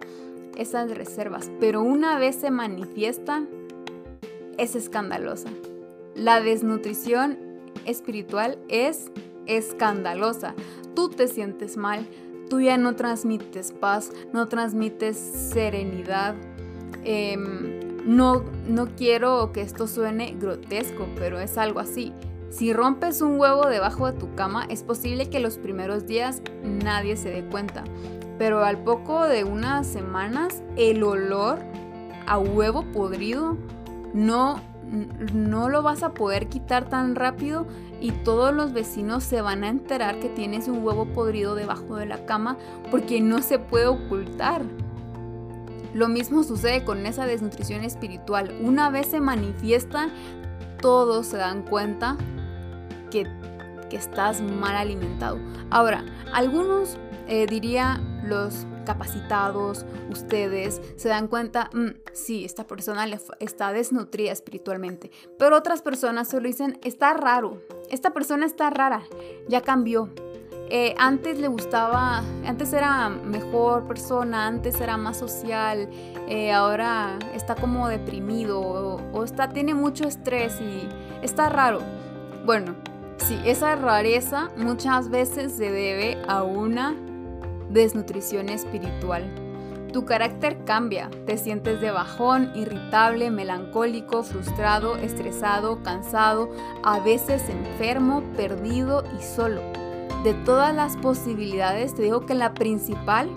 esas 0.55 0.89
reservas. 0.91 1.51
Pero 1.59 1.81
una 1.81 2.17
vez 2.17 2.37
se 2.37 2.51
manifiesta, 2.51 3.43
es 4.57 4.77
escandalosa. 4.77 5.49
La 6.15 6.39
desnutrición 6.39 7.37
espiritual 7.83 8.57
es 8.69 9.11
escandalosa. 9.45 10.55
Tú 10.95 11.09
te 11.09 11.27
sientes 11.27 11.75
mal, 11.75 12.07
tú 12.49 12.61
ya 12.61 12.77
no 12.77 12.95
transmites 12.95 13.73
paz, 13.73 14.09
no 14.31 14.47
transmites 14.47 15.17
serenidad. 15.17 16.33
Em, 17.03 18.05
no, 18.05 18.41
no 18.69 18.87
quiero 18.95 19.51
que 19.51 19.59
esto 19.59 19.85
suene 19.85 20.33
grotesco, 20.39 21.09
pero 21.17 21.41
es 21.41 21.57
algo 21.57 21.81
así. 21.81 22.13
Si 22.55 22.71
rompes 22.71 23.21
un 23.21 23.37
huevo 23.37 23.67
debajo 23.67 24.09
de 24.09 24.17
tu 24.17 24.33
cama, 24.33 24.65
es 24.69 24.81
posible 24.81 25.29
que 25.29 25.41
los 25.41 25.57
primeros 25.57 26.07
días 26.07 26.41
nadie 26.63 27.17
se 27.17 27.29
dé 27.29 27.43
cuenta, 27.43 27.83
pero 28.37 28.63
al 28.63 28.77
poco 28.77 29.25
de 29.27 29.43
unas 29.43 29.85
semanas 29.85 30.63
el 30.77 31.03
olor 31.03 31.59
a 32.25 32.37
huevo 32.37 32.85
podrido 32.93 33.57
no, 34.13 34.61
no 35.33 35.67
lo 35.67 35.83
vas 35.83 36.01
a 36.01 36.13
poder 36.13 36.47
quitar 36.47 36.87
tan 36.87 37.15
rápido 37.15 37.67
y 37.99 38.11
todos 38.11 38.53
los 38.53 38.71
vecinos 38.71 39.25
se 39.25 39.41
van 39.41 39.65
a 39.65 39.67
enterar 39.67 40.21
que 40.21 40.29
tienes 40.29 40.69
un 40.69 40.81
huevo 40.81 41.07
podrido 41.07 41.55
debajo 41.55 41.97
de 41.97 42.05
la 42.05 42.25
cama 42.25 42.57
porque 42.89 43.19
no 43.19 43.41
se 43.41 43.59
puede 43.59 43.87
ocultar. 43.87 44.61
Lo 45.93 46.07
mismo 46.07 46.41
sucede 46.43 46.85
con 46.85 47.05
esa 47.05 47.25
desnutrición 47.25 47.83
espiritual. 47.83 48.57
Una 48.61 48.89
vez 48.89 49.07
se 49.07 49.19
manifiesta, 49.19 50.07
todos 50.79 51.27
se 51.27 51.35
dan 51.35 51.63
cuenta 51.63 52.15
que, 53.23 53.95
estás 53.95 54.41
mal 54.41 54.75
alimentado. 54.75 55.39
Ahora, 55.69 56.03
algunos, 56.33 56.97
eh, 57.27 57.45
diría 57.49 58.01
los 58.25 58.67
capacitados, 58.85 59.85
ustedes, 60.09 60.81
se 60.97 61.07
dan 61.07 61.29
cuenta, 61.29 61.69
mm, 61.73 61.91
sí, 62.11 62.43
esta 62.43 62.67
persona 62.67 63.07
está 63.39 63.71
desnutrida 63.71 64.33
espiritualmente. 64.33 65.11
Pero 65.39 65.55
otras 65.55 65.81
personas 65.81 66.27
solo 66.27 66.47
dicen, 66.47 66.77
está 66.83 67.13
raro, 67.13 67.61
esta 67.89 68.11
persona 68.11 68.45
está 68.45 68.69
rara, 68.69 69.03
ya 69.47 69.61
cambió. 69.61 70.09
Eh, 70.69 70.95
antes 70.97 71.37
le 71.37 71.47
gustaba, 71.47 72.23
antes 72.45 72.73
era 72.73 73.09
mejor 73.09 73.87
persona, 73.87 74.47
antes 74.47 74.81
era 74.81 74.97
más 74.97 75.17
social, 75.17 75.87
eh, 76.27 76.51
ahora 76.51 77.19
está 77.35 77.53
como 77.53 77.87
deprimido 77.87 78.59
o, 79.13 79.23
está, 79.23 79.49
tiene 79.49 79.75
mucho 79.75 80.07
estrés 80.07 80.59
y 80.59 80.87
está 81.21 81.49
raro. 81.49 81.81
Bueno, 82.45 82.75
sí, 83.17 83.39
esa 83.45 83.75
rareza 83.75 84.49
muchas 84.57 85.09
veces 85.09 85.53
se 85.53 85.71
debe 85.71 86.17
a 86.27 86.43
una 86.43 86.95
desnutrición 87.69 88.49
espiritual. 88.49 89.23
Tu 89.91 90.03
carácter 90.03 90.65
cambia, 90.65 91.09
te 91.25 91.37
sientes 91.37 91.79
de 91.79 91.89
bajón, 91.89 92.51
irritable, 92.53 93.31
melancólico, 93.31 94.23
frustrado, 94.23 94.97
estresado, 94.97 95.81
cansado, 95.83 96.49
a 96.83 96.99
veces 96.99 97.47
enfermo, 97.47 98.21
perdido 98.35 99.05
y 99.17 99.23
solo. 99.23 99.61
De 100.23 100.33
todas 100.43 100.75
las 100.75 100.97
posibilidades, 100.97 101.95
te 101.95 102.01
digo 102.01 102.25
que 102.25 102.33
la 102.33 102.53
principal 102.53 103.29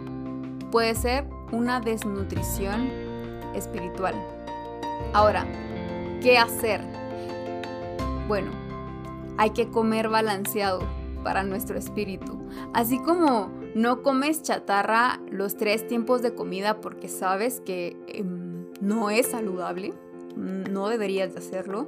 puede 0.73 0.97
ser 0.97 1.27
una 1.53 1.81
desnutrición 1.81 2.91
espiritual. 3.55 4.15
Ahora, 5.13 5.47
¿qué 6.21 6.39
hacer? 6.39 6.81
Bueno, 8.27 8.51
hay 9.39 9.51
que 9.51 9.69
comer 9.69 10.09
balanceado 10.09 10.81
para 11.23 11.43
nuestro 11.43 11.79
espíritu. 11.79 12.39
Así 12.75 12.99
como 12.99 13.51
no 13.75 14.03
comes 14.03 14.43
chatarra 14.43 15.21
los 15.31 15.57
tres 15.57 15.87
tiempos 15.87 16.23
de 16.23 16.35
comida 16.35 16.81
porque 16.81 17.09
sabes 17.09 17.61
que 17.61 17.97
em, 18.09 18.67
no 18.81 19.11
es 19.11 19.29
saludable, 19.29 19.95
no 20.37 20.89
deberías 20.89 21.33
de 21.33 21.39
hacerlo. 21.39 21.87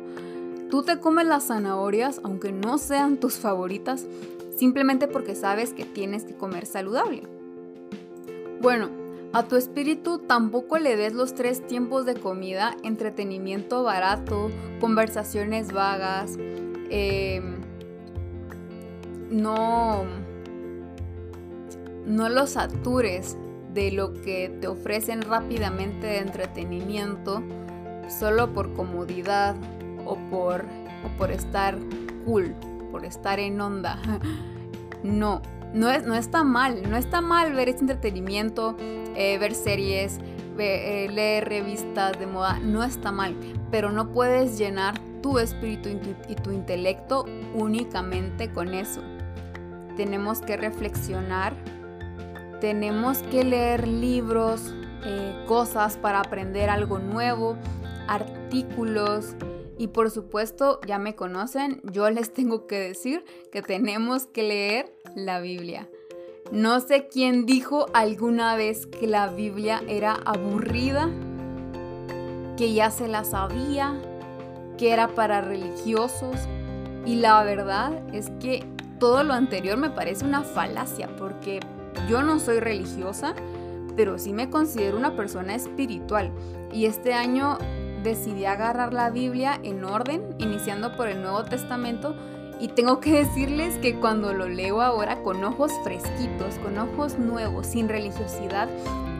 Tú 0.71 0.83
te 0.83 1.01
comes 1.01 1.27
las 1.27 1.49
zanahorias 1.49 2.21
aunque 2.23 2.53
no 2.53 2.79
sean 2.79 3.19
tus 3.19 3.39
favoritas, 3.39 4.07
simplemente 4.57 5.09
porque 5.09 5.35
sabes 5.35 5.75
que 5.75 5.85
tienes 5.85 6.25
que 6.25 6.35
comer 6.35 6.67
saludable. 6.67 7.23
Bueno, 8.61 8.91
a 9.33 9.45
tu 9.45 9.57
espíritu 9.57 10.19
tampoco 10.19 10.79
le 10.79 10.97
des 10.97 11.15
los 11.15 11.35
tres 11.35 11.67
tiempos 11.67 12.05
de 12.05 12.15
comida, 12.15 12.77
entretenimiento 12.83 13.83
barato, 13.83 14.51
conversaciones 14.81 15.73
vagas, 15.73 16.37
em, 16.90 17.61
no 19.31 20.05
no 22.07 22.29
los 22.29 22.50
satures 22.50 23.37
de 23.72 23.92
lo 23.92 24.12
que 24.12 24.48
te 24.61 24.66
ofrecen 24.66 25.22
rápidamente 25.22 26.07
de 26.07 26.18
entretenimiento 26.18 27.42
solo 28.09 28.53
por 28.53 28.72
comodidad 28.74 29.55
o 30.05 30.16
por, 30.31 30.64
por 31.16 31.31
estar 31.31 31.79
cool, 32.24 32.55
por 32.90 33.05
estar 33.05 33.38
en 33.38 33.61
onda. 33.61 33.98
No, 35.03 35.40
no, 35.72 35.90
es, 35.90 36.05
no 36.05 36.14
está 36.14 36.44
mal, 36.44 36.83
no 36.90 36.98
está 36.98 37.22
mal 37.22 37.55
ver 37.55 37.70
este 37.70 37.81
entretenimiento, 37.81 38.76
eh, 39.16 39.38
ver 39.38 39.55
series, 39.55 40.18
eh, 40.59 41.09
leer 41.11 41.48
revistas 41.48 42.18
de 42.18 42.26
moda, 42.26 42.59
no 42.59 42.85
está 42.85 43.11
mal, 43.11 43.35
pero 43.70 43.90
no 43.90 44.12
puedes 44.12 44.59
llenar 44.59 45.00
tu 45.23 45.39
espíritu 45.39 45.89
y 46.29 46.35
tu 46.35 46.51
intelecto 46.51 47.25
únicamente 47.55 48.51
con 48.53 48.75
eso. 48.75 49.03
Tenemos 49.97 50.41
que 50.41 50.57
reflexionar 50.57 51.55
tenemos 52.61 53.23
que 53.23 53.43
leer 53.43 53.89
libros, 53.89 54.75
eh, 55.05 55.45
cosas 55.49 55.97
para 55.97 56.21
aprender 56.21 56.69
algo 56.69 56.99
nuevo, 56.99 57.57
artículos 58.07 59.35
y 59.79 59.89
por 59.89 60.11
supuesto, 60.11 60.79
ya 60.87 60.99
me 60.99 61.17
conocen, 61.17 61.81
yo 61.85 62.11
les 62.11 62.33
tengo 62.35 62.67
que 62.67 62.79
decir 62.79 63.25
que 63.51 63.63
tenemos 63.63 64.27
que 64.27 64.43
leer 64.43 64.95
la 65.17 65.41
Biblia. 65.41 65.89
No 66.53 66.81
sé 66.81 67.09
quién 67.09 67.47
dijo 67.47 67.87
alguna 67.95 68.57
vez 68.57 68.87
que 68.87 69.07
la 69.07 69.29
Biblia 69.29 69.83
era 69.89 70.15
aburrida, 70.25 71.09
que 72.59 72.75
ya 72.75 72.91
se 72.91 73.09
la 73.09 73.25
sabía, 73.25 73.99
que 74.81 74.95
era 74.95 75.09
para 75.09 75.43
religiosos. 75.43 76.37
Y 77.05 77.16
la 77.16 77.45
verdad 77.45 77.93
es 78.14 78.31
que 78.40 78.64
todo 78.99 79.23
lo 79.23 79.35
anterior 79.35 79.77
me 79.77 79.90
parece 79.90 80.25
una 80.25 80.43
falacia, 80.43 81.09
porque 81.19 81.61
yo 82.09 82.23
no 82.23 82.40
soy 82.40 82.61
religiosa, 82.61 83.35
pero 83.95 84.19
sí 84.19 84.33
me 84.33 84.49
considero 84.49 84.97
una 84.97 85.14
persona 85.14 85.55
espiritual. 85.55 86.33
Y 86.73 86.87
este 86.87 87.12
año 87.12 87.59
decidí 88.03 88.47
agarrar 88.47 88.95
la 88.95 89.11
Biblia 89.11 89.61
en 89.62 89.85
orden, 89.85 90.23
iniciando 90.38 90.97
por 90.97 91.09
el 91.09 91.21
Nuevo 91.21 91.45
Testamento. 91.45 92.14
Y 92.59 92.69
tengo 92.69 93.01
que 93.01 93.12
decirles 93.25 93.77
que 93.79 93.97
cuando 94.01 94.33
lo 94.33 94.49
leo 94.49 94.81
ahora 94.81 95.23
con 95.23 95.45
ojos 95.45 95.73
fresquitos, 95.85 96.55
con 96.59 96.79
ojos 96.79 97.19
nuevos, 97.19 97.66
sin 97.66 97.87
religiosidad, 97.90 98.69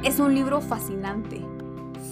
es 0.05 0.21
un 0.21 0.35
libro 0.35 0.63
fascinante, 0.63 1.43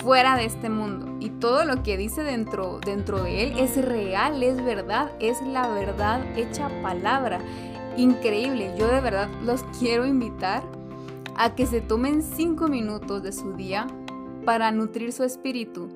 fuera 0.08 0.38
de 0.38 0.46
este 0.46 0.70
mundo. 0.70 1.18
Y 1.20 1.28
todo 1.28 1.66
lo 1.66 1.82
que 1.82 1.98
dice 1.98 2.22
dentro, 2.22 2.80
dentro 2.82 3.24
de 3.24 3.42
él 3.42 3.58
es 3.58 3.76
real, 3.76 4.42
es 4.42 4.64
verdad, 4.64 5.12
es 5.20 5.42
la 5.42 5.68
verdad 5.68 6.24
hecha 6.34 6.70
palabra 6.80 7.42
increíble. 7.98 8.72
Yo 8.78 8.88
de 8.88 9.02
verdad 9.02 9.28
los 9.44 9.62
quiero 9.78 10.06
invitar 10.06 10.62
a 11.36 11.54
que 11.54 11.66
se 11.66 11.82
tomen 11.82 12.22
cinco 12.22 12.68
minutos 12.68 13.22
de 13.22 13.32
su 13.32 13.52
día 13.52 13.86
para 14.46 14.70
nutrir 14.70 15.12
su 15.12 15.24
espíritu. 15.24 15.90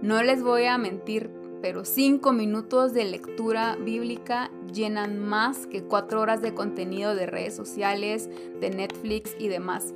No 0.00 0.22
les 0.22 0.44
voy 0.44 0.66
a 0.66 0.78
mentir, 0.78 1.28
pero 1.60 1.84
cinco 1.84 2.32
minutos 2.32 2.94
de 2.94 3.04
lectura 3.04 3.76
bíblica 3.84 4.48
llenan 4.72 5.18
más 5.18 5.66
que 5.66 5.82
cuatro 5.82 6.20
horas 6.20 6.40
de 6.40 6.54
contenido 6.54 7.16
de 7.16 7.26
redes 7.26 7.56
sociales, 7.56 8.30
de 8.60 8.70
Netflix 8.70 9.34
y 9.40 9.48
demás. 9.48 9.92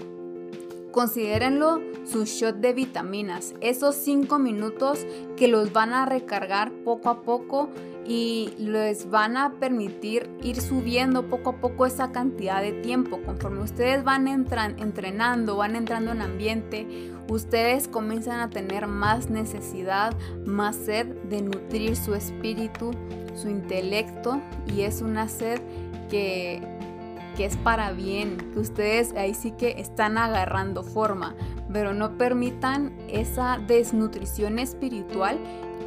Considérenlo 0.93 1.81
su 2.05 2.25
shot 2.25 2.57
de 2.57 2.73
vitaminas, 2.73 3.55
esos 3.61 3.95
cinco 3.95 4.39
minutos 4.39 5.07
que 5.37 5.47
los 5.47 5.73
van 5.73 5.93
a 5.93 6.05
recargar 6.05 6.73
poco 6.85 7.09
a 7.11 7.23
poco 7.23 7.69
y 8.05 8.53
les 8.59 9.09
van 9.09 9.37
a 9.37 9.53
permitir 9.61 10.29
ir 10.43 10.61
subiendo 10.61 11.29
poco 11.29 11.51
a 11.51 11.57
poco 11.61 11.87
esa 11.87 12.11
cantidad 12.11 12.61
de 12.61 12.73
tiempo. 12.73 13.21
Conforme 13.25 13.63
ustedes 13.63 14.03
van 14.03 14.27
entrenando, 14.27 15.57
van 15.57 15.77
entrando 15.77 16.11
en 16.11 16.23
ambiente, 16.23 17.13
ustedes 17.29 17.87
comienzan 17.87 18.41
a 18.41 18.51
tener 18.51 18.89
más 18.89 19.31
necesidad, 19.31 20.13
más 20.45 20.75
sed 20.75 21.07
de 21.29 21.43
nutrir 21.43 21.95
su 21.95 22.15
espíritu, 22.15 22.91
su 23.37 23.49
intelecto 23.49 24.41
y 24.75 24.81
es 24.81 25.03
una 25.03 25.29
sed 25.29 25.61
que, 26.11 26.61
que 27.41 27.47
es 27.47 27.57
para 27.57 27.93
bien, 27.93 28.37
que 28.53 28.61
ustedes 28.61 29.15
ahí 29.17 29.33
sí 29.33 29.53
que 29.53 29.81
están 29.81 30.19
agarrando 30.19 30.83
forma. 30.83 31.35
pero 31.73 31.95
no 31.95 32.19
permitan 32.19 32.93
esa 33.09 33.59
desnutrición 33.67 34.59
espiritual 34.59 35.39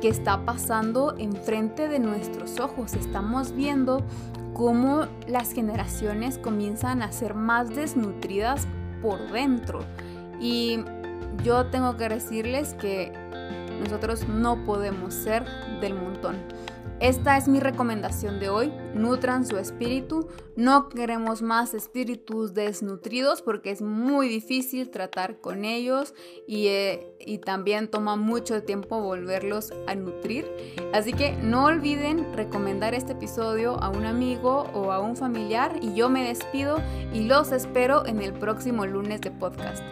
que 0.01 0.07
está 0.07 0.45
pasando 0.45 1.13
enfrente 1.19 1.89
de 1.89 1.99
nuestros 1.99 2.59
ojos. 2.59 2.95
Estamos 2.95 3.51
viendo 3.51 4.01
cómo 4.55 5.05
las 5.27 5.51
generaciones 5.51 6.39
comienzan 6.39 7.03
a 7.03 7.11
ser 7.11 7.35
más 7.35 7.69
desnutridas 7.69 8.65
por 9.03 9.31
dentro. 9.31 9.81
Y 10.39 10.79
yo 11.43 11.67
tengo 11.67 11.97
que 11.97 12.09
decirles 12.09 12.73
que 12.73 13.11
nosotros 13.79 14.27
no 14.27 14.65
podemos 14.65 15.13
ser 15.13 15.45
del 15.81 15.93
montón. 15.93 16.37
Esta 17.03 17.35
es 17.35 17.49
mi 17.49 17.59
recomendación 17.59 18.39
de 18.39 18.47
hoy. 18.47 18.71
Nutran 18.93 19.45
su 19.45 19.57
espíritu. 19.57 20.29
No 20.55 20.87
queremos 20.87 21.41
más 21.41 21.73
espíritus 21.73 22.53
desnutridos 22.53 23.41
porque 23.41 23.71
es 23.71 23.81
muy 23.81 24.29
difícil 24.29 24.89
tratar 24.89 25.41
con 25.41 25.65
ellos 25.65 26.13
y, 26.47 26.67
eh, 26.67 27.13
y, 27.19 27.39
también 27.39 27.89
toma 27.89 28.15
mucho 28.15 28.63
tiempo 28.63 29.01
volverlos 29.01 29.73
a 29.85 29.95
nutrir. 29.95 30.49
Así 30.93 31.11
que 31.11 31.33
no 31.33 31.65
olviden 31.65 32.33
recomendar 32.37 32.93
este 32.93 33.11
episodio 33.11 33.75
a 33.83 33.89
un 33.89 34.05
amigo 34.05 34.69
o 34.73 34.93
a 34.93 35.01
un 35.01 35.17
familiar 35.17 35.75
y 35.81 35.95
yo 35.95 36.07
me 36.07 36.25
despido 36.25 36.77
y 37.13 37.25
los 37.25 37.51
espero 37.51 38.05
en 38.05 38.21
el 38.21 38.31
próximo 38.31 38.85
lunes 38.85 39.19
de 39.19 39.31
podcast. 39.31 39.83